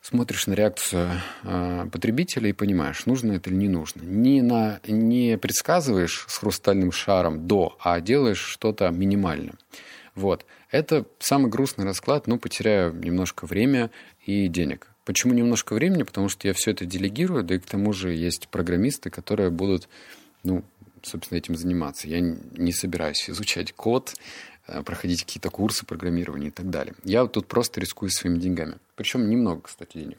смотришь 0.00 0.46
на 0.46 0.54
реакцию 0.54 1.10
э, 1.42 1.86
потребителя 1.90 2.48
и 2.48 2.52
понимаешь, 2.52 3.06
нужно 3.06 3.32
это 3.32 3.50
или 3.50 3.56
не 3.56 3.68
нужно. 3.68 4.02
Не, 4.02 4.42
на, 4.42 4.80
не 4.86 5.36
предсказываешь 5.38 6.24
с 6.28 6.38
хрустальным 6.38 6.92
шаром 6.92 7.46
до, 7.46 7.76
а 7.80 8.00
делаешь 8.00 8.38
что-то 8.38 8.88
минимальное. 8.90 9.54
Вот. 10.14 10.46
Это 10.70 11.06
самый 11.18 11.50
грустный 11.50 11.84
расклад, 11.84 12.26
ну, 12.26 12.38
потеряю 12.38 12.94
немножко 12.94 13.46
время 13.46 13.90
и 14.24 14.48
денег. 14.48 14.88
Почему 15.06 15.34
немножко 15.34 15.72
времени? 15.72 16.02
Потому 16.02 16.28
что 16.28 16.48
я 16.48 16.52
все 16.52 16.72
это 16.72 16.84
делегирую, 16.84 17.44
да 17.44 17.54
и 17.54 17.58
к 17.60 17.64
тому 17.64 17.92
же 17.92 18.12
есть 18.12 18.48
программисты, 18.48 19.08
которые 19.08 19.50
будут, 19.50 19.88
ну, 20.42 20.64
собственно, 21.02 21.38
этим 21.38 21.54
заниматься. 21.56 22.08
Я 22.08 22.20
не 22.20 22.72
собираюсь 22.72 23.30
изучать 23.30 23.72
код, 23.72 24.16
э, 24.66 24.82
проходить 24.82 25.22
какие-то 25.22 25.48
курсы 25.48 25.86
программирования 25.86 26.48
и 26.48 26.50
так 26.50 26.70
далее. 26.70 26.96
Я 27.04 27.24
тут 27.26 27.46
просто 27.46 27.80
рискую 27.80 28.10
своими 28.10 28.40
деньгами. 28.40 28.78
Причем 28.96 29.30
немного, 29.30 29.62
кстати, 29.62 29.96
денег. 29.96 30.18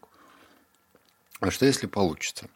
А 1.42 1.52
что 1.52 1.66
если 1.66 1.86
получится? 1.86 2.48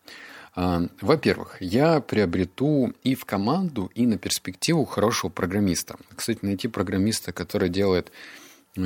А, 0.55 0.87
во-первых, 1.01 1.57
я 1.59 1.99
приобрету 1.99 2.93
и 3.03 3.13
в 3.13 3.25
команду, 3.25 3.91
и 3.93 4.05
на 4.05 4.17
перспективу 4.17 4.85
хорошего 4.85 5.29
программиста. 5.29 5.97
Кстати, 6.15 6.39
найти 6.43 6.69
программиста, 6.69 7.33
который 7.33 7.67
делает 7.67 8.09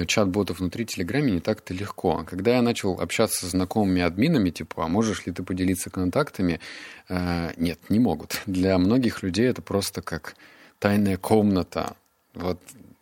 чат-ботов 0.07 0.59
внутри 0.59 0.85
Телеграме 0.85 1.31
не 1.33 1.39
так-то 1.39 1.73
легко. 1.73 2.23
Когда 2.27 2.55
я 2.55 2.61
начал 2.61 2.99
общаться 2.99 3.45
с 3.45 3.51
знакомыми 3.51 4.01
админами, 4.01 4.49
типа, 4.49 4.85
а 4.85 4.87
можешь 4.87 5.25
ли 5.25 5.31
ты 5.31 5.43
поделиться 5.43 5.89
контактами? 5.89 6.59
Э, 7.07 7.51
нет, 7.57 7.79
не 7.89 7.99
могут. 7.99 8.41
Для 8.45 8.77
многих 8.77 9.23
людей 9.23 9.47
это 9.47 9.61
просто 9.61 10.01
как 10.01 10.35
тайная 10.79 11.17
комната. 11.17 11.95
Вот 12.33 12.59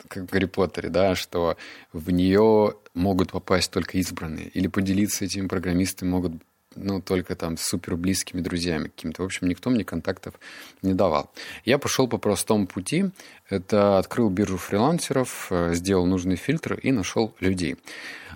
как 0.07 0.23
в 0.23 0.25
Гарри 0.27 0.45
Поттере, 0.45 0.89
да, 0.89 1.15
что 1.15 1.57
в 1.91 2.11
нее 2.11 2.75
могут 2.93 3.31
попасть 3.31 3.71
только 3.71 3.97
избранные. 3.97 4.49
Или 4.49 4.67
поделиться 4.67 5.25
этими 5.25 5.47
программистами 5.47 6.09
могут 6.09 6.33
ну, 6.75 7.01
только 7.01 7.35
там 7.35 7.57
с 7.57 7.63
супер 7.63 7.95
близкими 7.95 8.41
друзьями 8.41 8.85
какими-то. 8.85 9.23
В 9.23 9.25
общем, 9.25 9.47
никто 9.47 9.69
мне 9.69 9.83
контактов 9.83 10.35
не 10.81 10.93
давал. 10.93 11.31
Я 11.65 11.77
пошел 11.77 12.07
по 12.07 12.17
простому 12.17 12.67
пути. 12.67 13.05
Это 13.49 13.97
открыл 13.97 14.29
биржу 14.29 14.57
фрилансеров, 14.57 15.47
э, 15.49 15.73
сделал 15.73 16.05
нужный 16.05 16.35
фильтр 16.35 16.75
и 16.75 16.91
нашел 16.91 17.35
людей. 17.39 17.77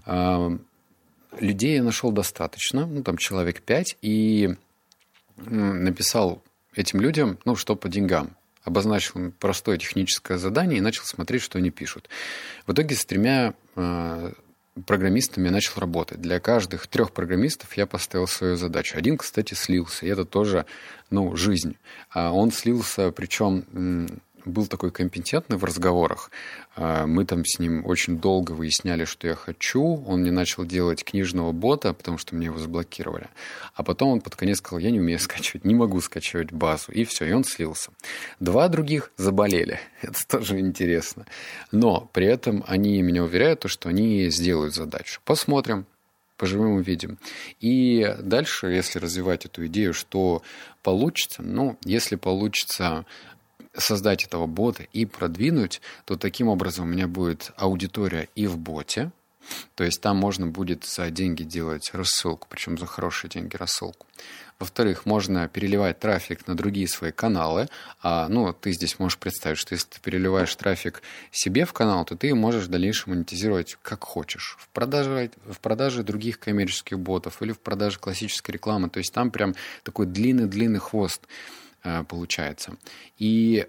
А, 0.06 0.58
людей 1.40 1.76
я 1.76 1.84
нашел 1.84 2.12
достаточно, 2.12 2.86
ну, 2.86 3.04
там 3.04 3.18
человек 3.18 3.62
пять, 3.62 3.98
и 4.02 4.56
написал 5.38 6.42
этим 6.76 7.00
людям, 7.02 7.38
ну, 7.46 7.56
что 7.56 7.76
по 7.76 7.90
деньгам 7.90 8.36
обозначил 8.64 9.32
простое 9.40 9.78
техническое 9.78 10.38
задание 10.38 10.80
и 10.80 10.82
начал 10.82 11.04
смотреть, 11.06 11.42
что 11.42 11.58
они 11.58 11.70
пишут. 11.70 12.10
В 12.66 12.74
итоге 12.74 12.96
с 12.96 13.06
тремя 13.06 13.54
э, 13.76 14.34
программистами 14.86 15.50
начал 15.50 15.80
работать. 15.80 16.22
Для 16.22 16.40
каждых 16.40 16.88
трех 16.88 17.12
программистов 17.12 17.76
я 17.76 17.86
поставил 17.86 18.28
свою 18.28 18.56
задачу. 18.56 18.98
Один, 18.98 19.18
кстати, 19.18 19.54
слился, 19.54 20.06
и 20.06 20.10
это 20.10 20.26
тоже, 20.26 20.66
ну, 21.10 21.36
жизнь. 21.36 21.78
А 22.10 22.32
он 22.32 22.52
слился, 22.52 23.12
причем 23.12 24.22
был 24.48 24.68
такой 24.68 24.92
компетентный 24.92 25.58
в 25.58 25.64
разговорах. 25.64 26.32
А, 26.76 27.06
мы 27.06 27.26
там 27.26 27.46
с 27.46 27.60
ним 27.60 27.86
очень 27.86 28.18
долго 28.20 28.52
выясняли, 28.52 29.06
что 29.06 29.28
я 29.28 29.36
хочу. 29.36 30.04
Он 30.06 30.22
мне 30.22 30.32
начал 30.32 30.66
делать 30.66 31.04
книжного 31.04 31.52
бота, 31.52 31.94
потому 31.94 32.18
что 32.18 32.36
мне 32.36 32.48
его 32.48 32.58
заблокировали. 32.58 33.28
А 33.74 33.84
потом 33.84 34.10
он 34.10 34.22
под 34.22 34.36
конец 34.36 34.58
сказал, 34.58 34.80
я 34.80 34.92
не 34.92 35.00
умею 35.00 35.20
скачивать, 35.20 35.66
не 35.66 35.76
могу 35.76 36.02
скачивать 36.02 36.52
базу. 36.52 36.92
И 36.92 37.04
все, 37.04 37.26
и 37.26 37.32
он 37.32 37.44
слился. 37.44 37.92
Два 38.40 38.68
других 38.68 39.12
заболели. 39.18 39.80
Это 40.02 40.28
тоже 40.28 40.60
интересно. 40.60 41.26
Но 41.72 42.10
при 42.14 42.28
этом 42.28 42.64
они 42.68 43.02
меня 43.02 43.24
уверяют, 43.24 43.64
что 43.68 43.90
они 43.90 44.30
сделают 44.30 44.74
задачу. 44.74 45.20
Посмотрим, 45.26 45.86
поживем 46.38 46.74
увидим. 46.74 47.18
И 47.60 48.16
дальше, 48.20 48.68
если 48.68 49.00
развивать 49.00 49.46
эту 49.46 49.66
идею, 49.66 49.94
что 49.94 50.44
получится, 50.84 51.42
ну, 51.42 51.78
если 51.84 52.16
получится 52.16 53.06
создать 53.78 54.24
этого 54.26 54.48
бота 54.48 54.84
и 54.94 55.06
продвинуть, 55.06 55.82
то 56.06 56.18
таким 56.18 56.48
образом 56.48 56.86
у 56.86 56.92
меня 56.92 57.08
будет 57.08 57.52
аудитория 57.58 58.30
и 58.36 58.48
в 58.48 58.58
боте, 58.58 59.12
то 59.76 59.84
есть 59.84 60.02
там 60.02 60.18
можно 60.18 60.48
будет 60.48 60.84
за 60.84 61.10
деньги 61.10 61.44
делать 61.44 61.92
рассылку, 61.94 62.48
причем 62.50 62.78
за 62.78 62.86
хорошие 62.86 63.30
деньги 63.30 63.56
рассылку. 63.56 64.08
Во-вторых, 64.60 65.06
можно 65.06 65.48
переливать 65.48 66.00
трафик 66.00 66.48
на 66.48 66.58
другие 66.58 66.88
свои 66.88 67.12
каналы. 67.12 67.68
А, 68.02 68.28
ну, 68.28 68.52
ты 68.54 68.72
здесь 68.72 68.98
можешь 68.98 69.20
представить, 69.20 69.60
что 69.60 69.76
если 69.76 69.88
ты 69.88 70.00
переливаешь 70.00 70.56
трафик 70.56 71.04
себе 71.32 71.66
в 71.66 71.74
канал, 71.74 72.06
то 72.06 72.18
ты 72.18 72.34
можешь 72.34 72.66
в 72.66 72.70
дальнейшем 72.70 73.14
монетизировать 73.14 73.78
как 73.84 74.04
хочешь. 74.04 74.58
В 74.60 74.68
продаже, 74.70 75.30
в 75.46 75.60
продаже 75.60 76.02
других 76.02 76.40
коммерческих 76.40 76.98
ботов 76.98 77.42
или 77.44 77.52
в 77.52 77.60
продаже 77.60 78.00
классической 78.00 78.52
рекламы. 78.52 78.90
То 78.90 78.98
есть 78.98 79.14
там 79.14 79.30
прям 79.30 79.54
такой 79.84 80.08
длинный-длинный 80.08 80.80
хвост. 80.80 81.22
Э, 81.88 82.04
получается. 82.04 82.76
И 83.18 83.66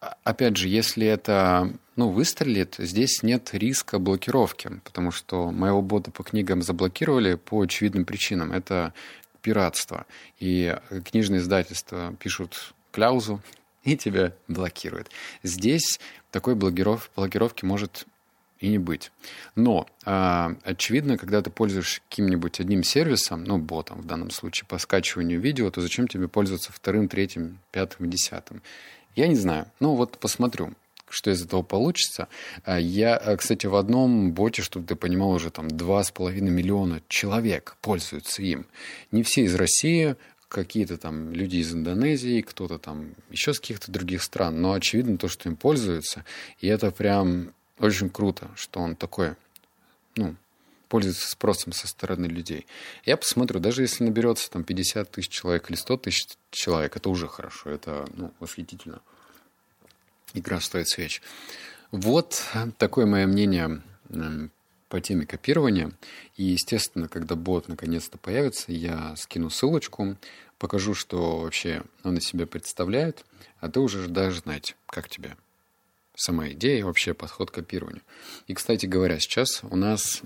а, 0.00 0.16
опять 0.24 0.56
же, 0.56 0.68
если 0.68 1.06
это 1.06 1.72
ну, 1.96 2.10
выстрелит, 2.10 2.74
здесь 2.78 3.22
нет 3.22 3.50
риска 3.54 3.98
блокировки, 3.98 4.80
потому 4.84 5.10
что 5.10 5.50
моего 5.50 5.80
бота 5.80 6.10
по 6.10 6.22
книгам 6.22 6.60
заблокировали 6.60 7.36
по 7.36 7.62
очевидным 7.62 8.04
причинам. 8.04 8.52
Это 8.52 8.92
пиратство. 9.40 10.04
И 10.40 10.76
книжные 11.06 11.40
издательства 11.40 12.14
пишут 12.18 12.74
кляузу, 12.92 13.40
и 13.84 13.96
тебя 13.96 14.34
блокируют. 14.46 15.10
Здесь 15.42 16.00
такой 16.30 16.56
блокиров, 16.56 17.10
блокировки 17.16 17.64
может 17.64 18.06
и 18.64 18.68
не 18.68 18.78
быть. 18.78 19.12
Но, 19.56 19.86
э, 20.06 20.54
очевидно, 20.62 21.18
когда 21.18 21.42
ты 21.42 21.50
пользуешься 21.50 22.00
каким-нибудь 22.08 22.60
одним 22.60 22.82
сервисом, 22.82 23.44
ну, 23.44 23.58
ботом 23.58 24.00
в 24.00 24.06
данном 24.06 24.30
случае, 24.30 24.66
по 24.66 24.78
скачиванию 24.78 25.38
видео, 25.38 25.70
то 25.70 25.82
зачем 25.82 26.08
тебе 26.08 26.28
пользоваться 26.28 26.72
вторым, 26.72 27.08
третьим, 27.08 27.58
пятым, 27.72 28.08
десятым? 28.08 28.62
Я 29.16 29.28
не 29.28 29.34
знаю. 29.34 29.66
Ну, 29.80 29.94
вот 29.94 30.18
посмотрю 30.18 30.72
что 31.10 31.30
из 31.30 31.44
этого 31.44 31.62
получится. 31.62 32.26
А, 32.64 32.80
я, 32.80 33.16
а, 33.16 33.36
кстати, 33.36 33.66
в 33.66 33.76
одном 33.76 34.32
боте, 34.32 34.62
чтобы 34.62 34.84
ты 34.84 34.96
понимал, 34.96 35.30
уже 35.30 35.50
там 35.50 35.68
2,5 35.68 36.50
миллиона 36.50 37.02
человек 37.06 37.76
пользуются 37.82 38.42
им. 38.42 38.66
Не 39.12 39.22
все 39.22 39.44
из 39.44 39.54
России, 39.54 40.16
какие-то 40.48 40.96
там 40.96 41.32
люди 41.32 41.58
из 41.58 41.72
Индонезии, 41.72 42.40
кто-то 42.40 42.78
там 42.78 43.14
еще 43.30 43.52
с 43.52 43.60
каких-то 43.60 43.92
других 43.92 44.24
стран, 44.24 44.60
но 44.60 44.72
очевидно 44.72 45.18
то, 45.18 45.28
что 45.28 45.48
им 45.48 45.54
пользуются, 45.54 46.24
и 46.58 46.66
это 46.66 46.90
прям 46.90 47.52
очень 47.78 48.10
круто, 48.10 48.50
что 48.56 48.80
он 48.80 48.96
такой, 48.96 49.34
ну, 50.16 50.36
пользуется 50.88 51.28
спросом 51.28 51.72
со 51.72 51.88
стороны 51.88 52.26
людей. 52.26 52.66
Я 53.04 53.16
посмотрю, 53.16 53.58
даже 53.60 53.82
если 53.82 54.04
наберется 54.04 54.50
там 54.50 54.64
50 54.64 55.10
тысяч 55.10 55.28
человек 55.28 55.68
или 55.68 55.76
100 55.76 55.96
тысяч 55.96 56.28
человек, 56.50 56.96
это 56.96 57.08
уже 57.08 57.26
хорошо, 57.26 57.70
это 57.70 58.06
ну, 58.14 58.32
восхитительно. 58.38 59.00
Игра 60.34 60.60
стоит 60.60 60.88
свеч. 60.88 61.20
Вот 61.90 62.42
такое 62.78 63.06
мое 63.06 63.26
мнение 63.26 63.80
по 64.88 65.00
теме 65.00 65.26
копирования. 65.26 65.90
И, 66.36 66.44
естественно, 66.44 67.08
когда 67.08 67.34
бот 67.34 67.66
наконец-то 67.68 68.18
появится, 68.18 68.70
я 68.70 69.16
скину 69.16 69.50
ссылочку, 69.50 70.16
покажу, 70.58 70.94
что 70.94 71.40
вообще 71.40 71.82
он 72.04 72.18
из 72.18 72.24
себя 72.24 72.46
представляет, 72.46 73.24
а 73.58 73.68
ты 73.68 73.80
уже 73.80 74.06
даже 74.08 74.40
знать, 74.40 74.76
как 74.86 75.08
тебе 75.08 75.36
сама 76.16 76.48
идея 76.50 76.80
и 76.80 76.82
вообще 76.82 77.14
подход 77.14 77.50
к 77.50 77.54
копированию. 77.54 78.02
И, 78.46 78.54
кстати 78.54 78.86
говоря, 78.86 79.18
сейчас 79.18 79.62
у 79.62 79.76
нас 79.76 80.22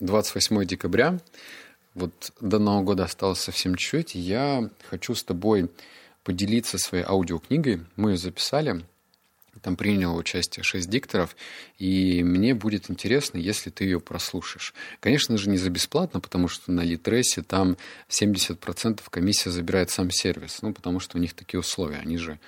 28 0.00 0.64
декабря, 0.64 1.20
вот 1.94 2.32
до 2.40 2.58
Нового 2.58 2.82
года 2.82 3.04
осталось 3.04 3.40
совсем 3.40 3.76
и 4.14 4.18
я 4.18 4.68
хочу 4.88 5.14
с 5.14 5.22
тобой 5.22 5.70
поделиться 6.24 6.78
своей 6.78 7.04
аудиокнигой. 7.04 7.82
Мы 7.96 8.12
ее 8.12 8.16
записали, 8.16 8.84
там 9.62 9.76
приняло 9.76 10.16
участие 10.16 10.62
6 10.62 10.88
дикторов, 10.90 11.36
и 11.78 12.22
мне 12.22 12.54
будет 12.54 12.90
интересно, 12.90 13.38
если 13.38 13.70
ты 13.70 13.84
ее 13.84 14.00
прослушаешь. 14.00 14.74
Конечно 15.00 15.38
же, 15.38 15.48
не 15.48 15.56
за 15.56 15.70
бесплатно, 15.70 16.20
потому 16.20 16.48
что 16.48 16.72
на 16.72 16.82
Литресе 16.82 17.42
там 17.42 17.76
70% 18.08 19.00
комиссия 19.08 19.50
забирает 19.50 19.90
сам 19.90 20.10
сервис, 20.10 20.60
ну, 20.62 20.72
потому 20.72 21.00
что 21.00 21.16
у 21.16 21.20
них 21.20 21.34
такие 21.34 21.60
условия, 21.60 21.98
они 21.98 22.18
же 22.18 22.38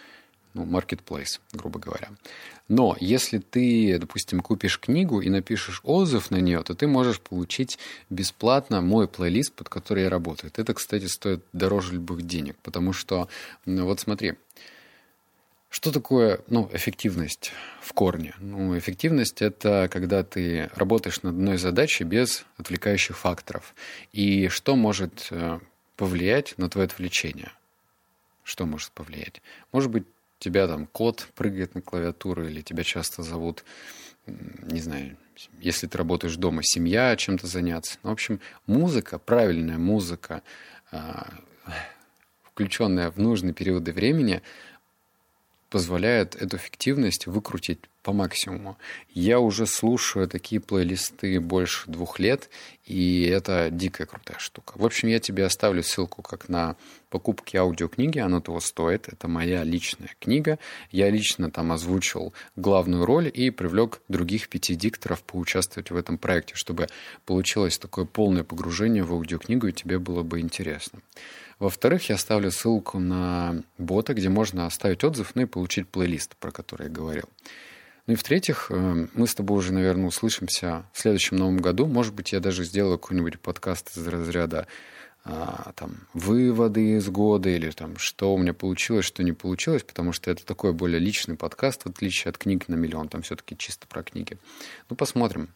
ну, 0.56 0.64
marketplace, 0.64 1.40
грубо 1.52 1.78
говоря. 1.78 2.08
Но 2.68 2.96
если 2.98 3.38
ты, 3.38 3.98
допустим, 3.98 4.40
купишь 4.40 4.80
книгу 4.80 5.20
и 5.20 5.28
напишешь 5.28 5.80
отзыв 5.84 6.30
на 6.30 6.36
нее, 6.36 6.62
то 6.62 6.75
ты 6.75 6.86
можешь 6.86 7.20
получить 7.20 7.78
бесплатно 8.10 8.80
мой 8.80 9.06
плейлист, 9.06 9.52
под 9.52 9.68
который 9.68 10.04
я 10.04 10.10
работаю. 10.10 10.50
Это, 10.56 10.75
кстати, 10.75 11.04
стоит 11.04 11.44
дороже 11.52 11.92
любых 11.92 12.22
денег, 12.22 12.56
потому 12.62 12.92
что, 12.92 13.28
ну, 13.66 13.84
вот 13.84 14.00
смотри, 14.00 14.34
что 15.68 15.92
такое 15.92 16.40
ну, 16.48 16.70
эффективность 16.72 17.52
в 17.82 17.92
корне? 17.92 18.34
Ну, 18.38 18.78
эффективность– 18.78 19.42
это 19.42 19.88
когда 19.92 20.25
ты 20.25 20.70
работаешь 20.75 21.22
над 21.22 21.34
одной 21.34 21.58
задачей 21.58 22.04
без 22.04 22.46
отвлекающих 22.56 23.18
факторов. 23.18 23.75
И 24.12 24.48
что 24.48 24.75
может 24.75 25.28
э, 25.30 25.58
повлиять 25.96 26.54
на 26.56 26.70
твое 26.70 26.86
отвлечение? 26.86 27.52
Что 28.42 28.64
может 28.64 28.90
повлиять? 28.92 29.42
Может 29.72 29.90
быть, 29.90 30.04
тебя 30.38 30.66
там 30.66 30.86
кот 30.86 31.28
прыгает 31.34 31.74
на 31.74 31.82
клавиатуру, 31.82 32.46
или 32.46 32.62
тебя 32.62 32.84
часто 32.84 33.22
зовут, 33.22 33.64
не 34.26 34.80
знаю, 34.80 35.16
если 35.60 35.86
ты 35.86 35.98
работаешь 35.98 36.36
дома, 36.36 36.62
семья, 36.62 37.14
чем-то 37.16 37.46
заняться. 37.46 37.98
Ну, 38.02 38.10
в 38.10 38.12
общем, 38.12 38.40
музыка, 38.66 39.18
правильная 39.18 39.78
музыка, 39.78 40.42
а, 40.90 41.28
включенная 42.42 43.10
в 43.10 43.18
нужные 43.18 43.52
периоды 43.52 43.92
времени, 43.92 44.42
позволяет 45.68 46.35
эту 46.37 46.56
эффективность 46.56 47.26
выкрутить 47.26 47.80
по 48.06 48.12
максимуму. 48.12 48.78
Я 49.11 49.40
уже 49.40 49.66
слушаю 49.66 50.28
такие 50.28 50.61
плейлисты 50.61 51.40
больше 51.40 51.90
двух 51.90 52.20
лет, 52.20 52.49
и 52.85 53.25
это 53.25 53.68
дикая 53.73 54.06
крутая 54.06 54.38
штука. 54.38 54.75
В 54.76 54.85
общем, 54.85 55.08
я 55.08 55.18
тебе 55.18 55.44
оставлю 55.44 55.82
ссылку 55.82 56.23
как 56.23 56.49
на 56.49 56.76
покупки 57.11 57.56
аудиокниги, 57.56 58.20
оно 58.20 58.40
того 58.40 58.61
стоит. 58.61 59.08
Это 59.08 59.26
моя 59.26 59.64
личная 59.64 60.11
книга. 60.20 60.61
Я 60.92 61.11
лично 61.11 61.50
там 61.50 61.73
озвучил 61.73 62.32
главную 62.54 63.04
роль 63.04 63.28
и 63.32 63.50
привлек 63.50 64.00
других 64.06 64.49
пяти 64.49 64.76
дикторов 64.76 65.25
поучаствовать 65.25 65.90
в 65.90 65.96
этом 65.96 66.16
проекте, 66.16 66.54
чтобы 66.54 66.87
получилось 67.25 67.76
такое 67.76 68.04
полное 68.04 68.44
погружение 68.44 69.02
в 69.02 69.12
аудиокнигу, 69.12 69.66
и 69.66 69.73
тебе 69.73 69.99
было 69.99 70.23
бы 70.23 70.38
интересно. 70.38 71.00
Во-вторых, 71.58 72.08
я 72.08 72.16
оставлю 72.16 72.50
ссылку 72.50 72.98
на 72.98 73.62
бота, 73.78 74.12
где 74.12 74.28
можно 74.28 74.66
оставить 74.66 75.04
отзыв, 75.04 75.34
ну 75.34 75.42
и 75.42 75.46
получить 75.46 75.88
плейлист, 75.88 76.36
про 76.36 76.50
который 76.50 76.84
я 76.84 76.92
говорил. 76.92 77.28
Ну 78.06 78.12
и 78.12 78.16
в-третьих, 78.16 78.66
э, 78.70 79.06
мы 79.14 79.26
с 79.26 79.34
тобой 79.34 79.58
уже, 79.58 79.72
наверное, 79.72 80.06
услышимся 80.06 80.84
в 80.92 81.00
следующем 81.00 81.38
новом 81.38 81.56
году. 81.56 81.86
Может 81.86 82.14
быть, 82.14 82.32
я 82.32 82.40
даже 82.40 82.64
сделаю 82.64 82.98
какой-нибудь 82.98 83.40
подкаст 83.40 83.96
из 83.96 84.06
разряда 84.06 84.66
а, 85.25 85.72
там, 85.75 86.06
выводы 86.14 86.98
из 86.98 87.08
года 87.08 87.48
или 87.48 87.70
там, 87.70 87.96
что 87.96 88.32
у 88.32 88.38
меня 88.38 88.54
получилось, 88.54 89.04
что 89.04 89.25
не 89.25 89.32
получилось, 89.32 89.82
потому 89.82 90.12
что 90.12 90.30
это 90.30 90.46
такой 90.46 90.72
более 90.72 91.00
личный 91.00 91.36
подкаст, 91.36 91.82
в 91.82 91.88
отличие 91.88 92.30
от 92.30 92.38
книг 92.38 92.68
на 92.68 92.76
миллион, 92.76 93.08
там 93.08 93.22
все-таки 93.22 93.56
чисто 93.56 93.88
про 93.88 94.04
книги. 94.04 94.38
Ну, 94.88 94.94
посмотрим. 94.94 95.48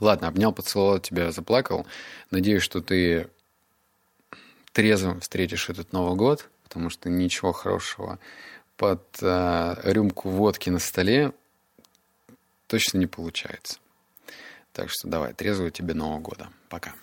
Ладно, 0.00 0.28
обнял, 0.28 0.52
поцеловал 0.52 0.98
тебя, 0.98 1.32
заплакал. 1.32 1.86
Надеюсь, 2.30 2.62
что 2.62 2.82
ты 2.82 3.28
трезвым 4.72 5.20
встретишь 5.20 5.68
этот 5.68 5.92
Новый 5.92 6.16
год, 6.16 6.48
потому 6.62 6.90
что 6.90 7.08
ничего 7.08 7.52
хорошего 7.52 8.18
под 8.76 9.04
э, 9.20 9.76
рюмку 9.84 10.30
водки 10.30 10.70
на 10.70 10.78
столе 10.78 11.32
точно 12.66 12.98
не 12.98 13.06
получается. 13.06 13.78
Так 14.72 14.90
что 14.90 15.08
давай, 15.08 15.34
трезвого 15.34 15.70
тебе 15.70 15.94
Нового 15.94 16.20
года. 16.20 16.48
Пока. 16.68 16.94